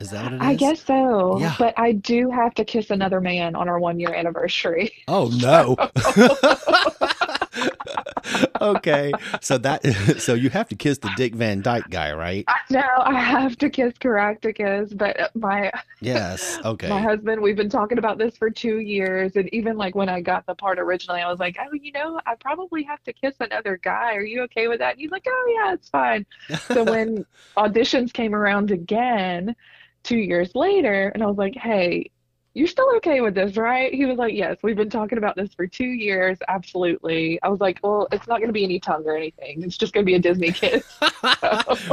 Is 0.00 0.10
that 0.12 0.24
what 0.24 0.32
it 0.32 0.36
is? 0.36 0.42
I 0.42 0.54
guess 0.54 0.82
so. 0.82 1.38
Yeah. 1.38 1.54
But 1.58 1.78
I 1.78 1.92
do 1.92 2.30
have 2.30 2.54
to 2.54 2.64
kiss 2.64 2.90
another 2.90 3.20
man 3.20 3.54
on 3.54 3.68
our 3.68 3.78
one 3.78 4.00
year 4.00 4.14
anniversary. 4.14 4.92
Oh 5.08 5.28
no. 5.28 5.76
okay. 8.60 9.12
So 9.40 9.58
that 9.58 9.84
so 10.18 10.34
you 10.34 10.50
have 10.50 10.68
to 10.68 10.76
kiss 10.76 10.98
the 10.98 11.10
Dick 11.16 11.34
Van 11.34 11.62
Dyke 11.62 11.88
guy, 11.90 12.12
right? 12.12 12.44
No, 12.70 12.84
I 12.98 13.18
have 13.18 13.56
to 13.58 13.70
kiss 13.70 13.94
Caractacus, 13.98 14.92
but 14.92 15.34
my 15.34 15.70
Yes. 16.00 16.58
Okay. 16.70 16.88
My 16.88 17.00
husband, 17.00 17.40
we've 17.40 17.56
been 17.56 17.70
talking 17.70 17.98
about 17.98 18.18
this 18.18 18.36
for 18.36 18.48
two 18.48 18.78
years, 18.78 19.34
and 19.34 19.52
even 19.52 19.76
like 19.76 19.94
when 19.94 20.08
I 20.08 20.20
got 20.20 20.46
the 20.46 20.54
part 20.54 20.78
originally, 20.78 21.20
I 21.20 21.28
was 21.28 21.40
like, 21.40 21.56
oh, 21.60 21.72
you 21.72 21.90
know, 21.90 22.20
I 22.26 22.34
probably 22.36 22.84
have 22.84 23.02
to 23.04 23.12
kiss 23.12 23.34
another 23.40 23.76
guy. 23.82 24.14
Are 24.14 24.22
you 24.22 24.42
okay 24.42 24.68
with 24.68 24.78
that? 24.78 24.92
And 24.92 25.00
he's 25.00 25.10
like, 25.10 25.24
oh 25.26 25.54
yeah, 25.56 25.72
it's 25.72 25.88
fine. 25.88 26.26
So 26.72 26.84
when 26.84 27.24
auditions 27.56 28.12
came 28.12 28.34
around 28.34 28.70
again 28.70 29.56
two 30.04 30.18
years 30.18 30.54
later, 30.54 31.08
and 31.08 31.22
I 31.22 31.26
was 31.26 31.38
like, 31.38 31.56
hey, 31.56 32.10
you're 32.54 32.66
still 32.66 32.90
okay 32.96 33.20
with 33.20 33.34
this, 33.34 33.56
right? 33.56 33.94
He 33.94 34.06
was 34.06 34.18
like, 34.18 34.34
yes, 34.34 34.56
we've 34.62 34.76
been 34.76 34.90
talking 34.90 35.18
about 35.18 35.36
this 35.36 35.54
for 35.54 35.66
two 35.68 35.84
years. 35.86 36.36
Absolutely. 36.48 37.40
I 37.42 37.48
was 37.48 37.60
like, 37.60 37.78
well, 37.82 38.08
it's 38.10 38.26
not 38.26 38.38
going 38.38 38.48
to 38.48 38.52
be 38.52 38.64
any 38.64 38.80
tongue 38.80 39.04
or 39.06 39.16
anything. 39.16 39.62
It's 39.62 39.76
just 39.76 39.92
going 39.92 40.04
to 40.04 40.06
be 40.06 40.16
a 40.16 40.18
Disney 40.18 40.50
kiss. 40.52 40.84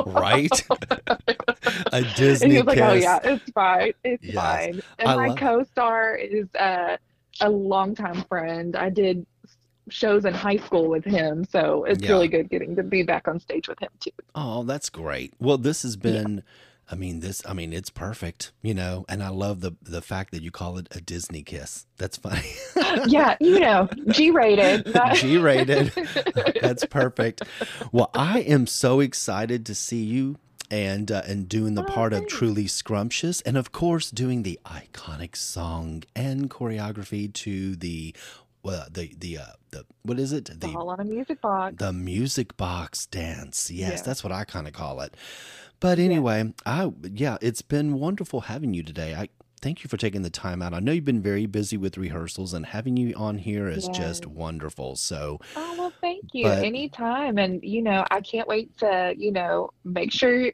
right? 0.06 0.50
A 1.92 2.02
Disney 2.16 2.46
And 2.46 2.52
he 2.54 2.58
was 2.62 2.66
like, 2.68 2.80
oh 2.80 2.94
yeah, 2.94 3.20
it's 3.24 3.50
fine. 3.52 3.94
It's 4.04 4.24
Yes. 4.24 4.36
fine. 4.36 4.82
And 5.00 5.10
I 5.10 5.16
my 5.16 5.28
love- 5.28 5.38
co-star 5.38 6.16
is 6.16 6.48
uh, 6.56 6.98
a 7.42 7.50
longtime 7.50 8.24
friend. 8.24 8.76
I 8.76 8.90
did 8.90 9.26
shows 9.90 10.26
in 10.26 10.34
high 10.34 10.58
school 10.58 10.90
with 10.90 11.06
him, 11.06 11.46
so 11.46 11.84
it's 11.86 12.02
Yeah. 12.04 12.12
really 12.12 12.28
good 12.28 12.50
getting 12.50 12.76
to 12.76 12.84
be 12.84 13.04
back 13.04 13.28
on 13.28 13.40
stage 13.40 13.68
with 13.68 13.80
him 13.80 13.90
too. 14.00 14.12
Oh, 14.36 14.64
that's 14.64 14.90
great. 14.90 15.34
Well, 15.40 15.58
this 15.58 15.84
has 15.84 15.96
been 15.96 16.44
I 16.90 16.96
mean 16.96 17.20
this 17.20 17.42
I 17.46 17.54
mean 17.54 17.74
it's 17.74 17.90
perfect, 17.90 18.52
you 18.62 18.74
know, 18.74 19.06
and 19.10 19.22
I 19.22 19.30
love 19.30 19.62
the 19.62 19.74
the 19.82 20.02
fact 20.02 20.32
that 20.32 20.42
you 20.42 20.52
call 20.52 20.78
it 20.78 20.88
a 20.92 21.02
Disney 21.02 21.44
kiss. 21.44 21.86
That's 21.98 22.18
funny. 22.18 22.50
yeah, 23.08 23.36
you 23.42 23.60
know, 23.60 23.90
G-rated. 24.10 24.86
That- 24.94 25.16
G-rated. 25.18 25.92
That's 26.62 26.86
perfect. 26.86 27.42
Well, 27.92 28.10
I 28.14 28.40
am 28.40 28.68
so 28.68 29.00
excited 29.02 29.66
to 29.66 29.76
see 29.76 30.04
you 30.04 30.38
and 30.72 31.12
uh, 31.12 31.22
and 31.26 31.48
doing 31.50 31.76
the 31.76 31.84
Oh, 31.84 31.94
part 31.94 32.14
of. 32.14 32.28
Truly 32.28 32.68
Scrumptious 32.68 33.42
and 33.42 33.58
of 33.58 33.72
course 33.72 34.10
doing 34.12 34.44
the 34.44 34.60
iconic 34.66 35.36
song 35.36 36.04
and 36.16 36.50
choreography 36.50 37.32
to 37.34 37.76
the 37.76 38.14
uh, 38.68 38.86
the 38.92 39.14
the 39.18 39.38
uh, 39.40 39.46
the 39.72 39.86
what 40.04 40.20
is 40.20 40.32
it? 40.34 40.50
It's 40.50 40.66
all 40.66 40.90
on 40.90 41.00
a 41.00 41.04
music 41.06 41.42
box. 41.42 41.76
The 41.78 41.94
music 41.94 42.58
box 42.58 43.06
dance. 43.06 43.70
Yes, 43.72 44.00
Yeah. 44.00 44.02
that's 44.04 44.24
what 44.24 44.32
I 44.34 44.44
kind 44.44 44.68
of 44.68 44.74
call 44.74 45.02
it. 45.02 45.16
But 45.80 46.00
anyway, 46.00 46.54
I 46.66 46.92
yeah, 47.14 47.38
it's 47.42 47.62
been 47.62 48.00
wonderful 48.00 48.42
having 48.42 48.74
you 48.74 48.84
today. 48.84 49.14
I 49.16 49.30
thank 49.62 49.84
you 49.84 49.88
for 49.90 49.98
taking 49.98 50.22
the 50.22 50.30
time 50.30 50.62
out. 50.62 50.74
I 50.74 50.80
know 50.80 50.92
you've 50.92 51.04
been 51.06 51.22
very 51.22 51.46
busy 51.48 51.78
with 51.78 51.98
rehearsals 51.98 52.54
and 52.54 52.66
having 52.66 52.96
you 52.96 53.14
on 53.16 53.40
here 53.40 53.68
is 53.68 53.88
just 53.88 54.26
wonderful. 54.28 54.96
So, 54.96 55.40
Oh, 55.56 55.76
well, 55.78 55.94
thank 56.00 56.26
you. 56.34 56.44
But- 56.44 56.64
Anytime. 56.64 57.40
And, 57.40 57.64
you 57.64 57.82
know, 57.82 58.06
I 58.12 58.22
can't 58.22 58.48
wait 58.48 58.78
to, 58.80 59.16
you 59.18 59.32
know, 59.32 59.72
make 59.84 60.12
sure, 60.12 60.52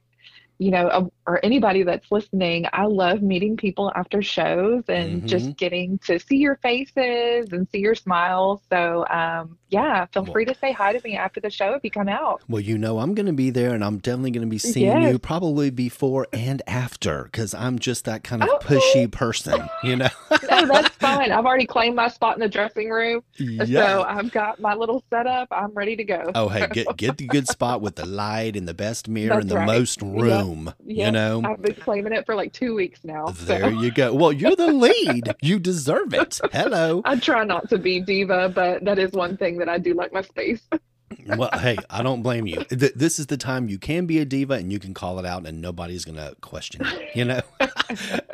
you 0.59 0.71
know, 0.71 1.11
or 1.27 1.39
anybody 1.43 1.83
that's 1.83 2.11
listening, 2.11 2.65
I 2.73 2.85
love 2.85 3.21
meeting 3.21 3.57
people 3.57 3.91
after 3.95 4.21
shows 4.21 4.83
and 4.87 5.23
Mhm. 5.23 5.25
just 5.27 5.57
getting 5.57 5.97
to 6.05 6.19
see 6.19 6.37
your 6.37 6.55
faces 6.57 7.51
and 7.51 7.67
see 7.69 7.79
your 7.79 7.95
smiles. 7.95 8.61
So, 8.69 9.05
um, 9.09 9.57
yeah, 9.69 10.05
feel 10.13 10.23
Well- 10.23 10.31
free 10.33 10.45
to 10.45 10.53
say 10.55 10.71
hi 10.71 10.93
to 10.93 11.01
me 11.07 11.15
after 11.17 11.39
the 11.41 11.49
show 11.49 11.73
if 11.73 11.83
you 11.83 11.91
come 11.91 12.07
out. 12.07 12.41
well, 12.47 12.61
you 12.61 12.77
know, 12.77 12.99
I'm 12.99 13.13
going 13.13 13.25
to 13.25 13.33
be 13.33 13.49
there 13.49 13.73
and 13.73 13.83
I'm 13.83 13.97
definitely 13.97 14.31
going 14.31 14.47
to 14.47 14.51
be 14.51 14.57
seeing 14.59 15.01
you 15.01 15.17
probably 15.19 15.69
before 15.69 16.27
and 16.31 16.61
after 16.67 17.29
cuz 17.33 17.53
I'm 17.53 17.79
just 17.79 18.05
that 18.05 18.23
kind 18.23 18.43
of 18.43 18.49
Okay. 18.49 18.75
pushy 18.75 19.11
person, 19.11 19.69
you 19.83 19.95
know. 19.95 20.09
No, 20.49 20.65
that's 20.67 20.95
fine. 20.97 21.31
I've 21.31 21.45
already 21.45 21.65
claimed 21.65 21.95
my 21.95 22.07
spot 22.09 22.35
in 22.35 22.41
the 22.41 22.47
dressing 22.49 22.89
room. 22.89 23.21
So 23.65 24.05
I've 24.07 24.29
got 24.31 24.59
my 24.59 24.75
little 24.75 25.03
setup. 25.09 25.47
I'm 25.51 25.71
ready 25.73 25.95
to 25.95 26.03
go. 26.03 26.31
Oh, 26.35 26.47
hey, 26.49 26.67
get 26.71 26.95
get 26.97 27.17
the 27.17 27.25
good 27.27 27.47
spot 27.47 27.81
with 27.81 27.95
the 27.95 28.05
light 28.05 28.55
and 28.55 28.67
the 28.67 28.73
best 28.73 29.07
mirror 29.09 29.39
and 29.39 29.49
the 29.49 29.55
right. 29.57 29.65
most 29.65 30.01
Yep. 30.43 30.55
room. 30.57 30.73
You 30.85 31.11
know, 31.11 31.41
I've 31.45 31.61
been 31.61 31.75
claiming 31.75 32.13
it 32.13 32.25
for 32.25 32.35
like 32.35 32.53
two 32.53 32.75
weeks 32.75 32.99
now. 33.03 33.27
so- 33.27 33.45
there 33.45 33.71
you 33.71 33.91
go. 33.91 34.13
Well, 34.13 34.31
you're 34.33 34.55
the 34.55 34.71
lead. 34.71 35.35
You 35.41 35.59
deserve 35.59 36.13
it. 36.13 36.39
Hello. 36.51 37.01
I 37.05 37.15
try 37.17 37.43
not 37.43 37.69
to 37.69 37.77
be 37.77 37.99
diva, 37.99 38.49
but 38.53 38.83
that 38.85 38.97
is 38.99 39.11
one 39.11 39.35
thing 39.37 39.57
that 39.57 39.67
I 39.69 39.77
do 39.77 39.93
like 39.93 40.13
my 40.13 40.21
space. 40.21 40.61
Well, 41.27 41.51
hey, 41.53 41.77
I 41.91 42.01
don't 42.01 42.23
blame 42.23 42.47
you. 42.47 42.63
Th- 42.63 42.91
This 42.95 43.19
is 43.19 43.27
the 43.27 43.37
time 43.37 43.69
you 43.69 43.77
can 43.77 44.07
be 44.07 44.17
a 44.17 44.25
diva 44.25 44.55
and 44.55 44.71
you 44.73 44.79
can 44.79 44.93
call 44.95 45.19
it 45.19 45.25
out 45.27 45.45
and 45.45 45.61
nobody's 45.61 46.05
going 46.05 46.17
to 46.17 46.35
question 46.41 46.81
you. 46.85 47.07
You 47.13 47.25
know, 47.25 47.41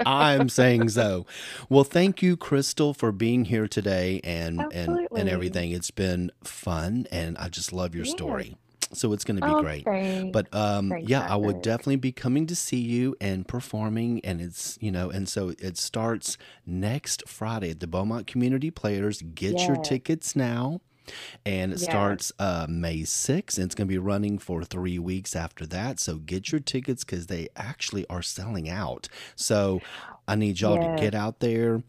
I'm 0.05 0.47
saying 0.49 0.89
so. 0.89 1.25
Well, 1.69 1.83
thank 1.83 2.21
you, 2.21 2.37
Krystal, 2.37 2.95
for 2.95 3.11
being 3.11 3.45
here 3.45 3.67
today 3.67 4.21
and 4.23 4.61
and 4.73 5.07
and 5.15 5.27
everything. 5.29 5.71
It's 5.71 5.91
been 5.91 6.31
fun 6.43 7.05
and 7.11 7.37
I 7.37 7.49
just 7.49 7.73
love 7.73 7.93
your 7.95 8.05
Yeah. 8.05 8.11
story. 8.13 8.55
So 8.91 9.13
it's 9.13 9.23
going 9.23 9.38
to 9.39 9.45
be 9.45 9.52
Oh, 9.52 9.62
great. 9.62 9.86
thanks. 9.86 10.32
But 10.34 10.54
um, 10.54 10.89
Thanks, 10.89 11.10
yeah, 11.10 11.25
I 11.30 11.36
would 11.36 11.62
definitely 11.62 11.97
be 11.97 12.12
coming 12.12 12.47
to 12.47 12.56
see 12.56 12.80
you 12.80 13.15
and 13.21 13.47
performing, 13.47 14.19
and 14.23 14.41
it's 14.41 14.78
you 14.82 14.91
know, 14.91 15.10
and 15.12 15.30
so 15.30 15.49
it 15.60 15.78
starts 15.78 16.38
next 16.65 17.28
Friday 17.28 17.69
at 17.71 17.80
the 17.82 17.88
Beaumont 17.88 18.25
Community 18.28 18.71
Players. 18.71 19.21
Get 19.21 19.67
your 19.67 19.78
tickets 19.78 20.36
now, 20.36 20.82
and 21.45 21.71
it 21.71 21.80
Yes. 21.80 21.89
starts 21.89 22.32
uh, 22.39 22.65
May 22.67 23.04
sixth, 23.04 23.58
and 23.60 23.65
it's 23.65 23.75
going 23.75 23.88
to 23.88 23.91
be 23.93 23.99
running 23.99 24.39
for 24.39 24.63
three 24.63 24.97
weeks 24.97 25.36
after 25.36 25.67
that. 25.67 25.99
So 25.99 26.17
get 26.17 26.52
your 26.52 26.60
tickets 26.62 27.04
because 27.04 27.28
they 27.28 27.47
actually 27.56 28.08
are 28.10 28.23
selling 28.23 28.67
out. 28.69 29.08
So 29.36 29.82
I 30.28 30.34
need 30.36 30.62
y'all 30.62 30.78
Yes. 30.78 30.97
to 30.97 31.04
get 31.06 31.13
out 31.13 31.41
there 31.41 31.84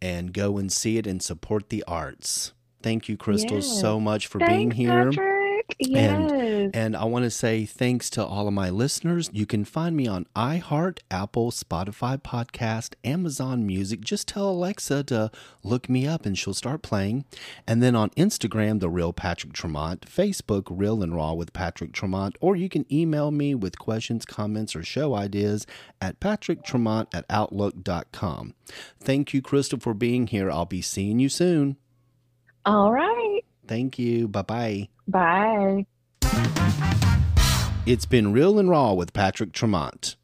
and 0.00 0.32
go 0.32 0.58
and 0.58 0.70
see 0.70 0.96
it 0.98 1.06
and 1.08 1.20
support 1.20 1.70
the 1.70 1.82
arts. 1.88 2.52
Thank 2.82 3.08
you, 3.08 3.16
Krystal, 3.16 3.62
Yes. 3.62 3.80
so 3.80 3.98
much 3.98 4.28
for 4.28 4.38
being 4.38 4.70
here. 4.72 5.10
Patrick. 5.10 5.35
Yes. 5.78 6.70
And 6.74 6.96
I 6.96 7.04
want 7.04 7.24
to 7.24 7.30
say 7.30 7.66
thanks 7.66 8.08
to 8.10 8.24
all 8.24 8.48
of 8.48 8.54
my 8.54 8.70
listeners. 8.70 9.28
You 9.32 9.46
can 9.46 9.64
find 9.64 9.96
me 9.96 10.06
on 10.06 10.26
iHeart, 10.34 11.00
Apple, 11.10 11.50
Spotify 11.50 12.20
Podcast, 12.20 12.94
Amazon 13.04 13.66
Music. 13.66 14.00
Just 14.00 14.28
tell 14.28 14.48
Alexa 14.48 15.04
to 15.04 15.30
look 15.62 15.88
me 15.88 16.06
up 16.06 16.24
and 16.24 16.38
she'll 16.38 16.54
start 16.54 16.82
playing. 16.82 17.24
And 17.66 17.82
then 17.82 17.94
on 17.94 18.10
Instagram, 18.10 18.80
The 18.80 18.88
Real 18.88 19.12
Patrick 19.12 19.52
Tremont, 19.52 20.06
Facebook, 20.06 20.66
Real 20.70 21.02
and 21.02 21.14
Raw 21.14 21.34
with 21.34 21.52
Patrick 21.52 21.92
Tremont, 21.92 22.36
or 22.40 22.56
you 22.56 22.68
can 22.68 22.86
email 22.92 23.30
me 23.30 23.54
with 23.54 23.78
questions, 23.78 24.24
comments, 24.24 24.74
or 24.76 24.82
show 24.82 25.14
ideas 25.14 25.66
at 26.00 26.20
patricktremont 26.20 27.08
at 27.12 27.24
outlook.com. 27.28 28.54
Thank 29.00 29.34
you, 29.34 29.42
Krystal, 29.42 29.82
for 29.82 29.94
being 29.94 30.26
here. 30.28 30.50
I'll 30.50 30.64
be 30.64 30.82
seeing 30.82 31.18
you 31.18 31.28
soon. 31.28 31.76
All 32.64 32.92
right. 32.92 33.35
Thank 33.66 33.98
you. 33.98 34.28
Bye 34.28 34.42
bye. 34.42 34.88
Bye. 35.08 35.86
It's 37.86 38.04
been 38.04 38.32
Real 38.32 38.58
and 38.58 38.68
Raw 38.68 38.94
with 38.94 39.12
Patrick 39.12 39.52
Tremont. 39.52 40.16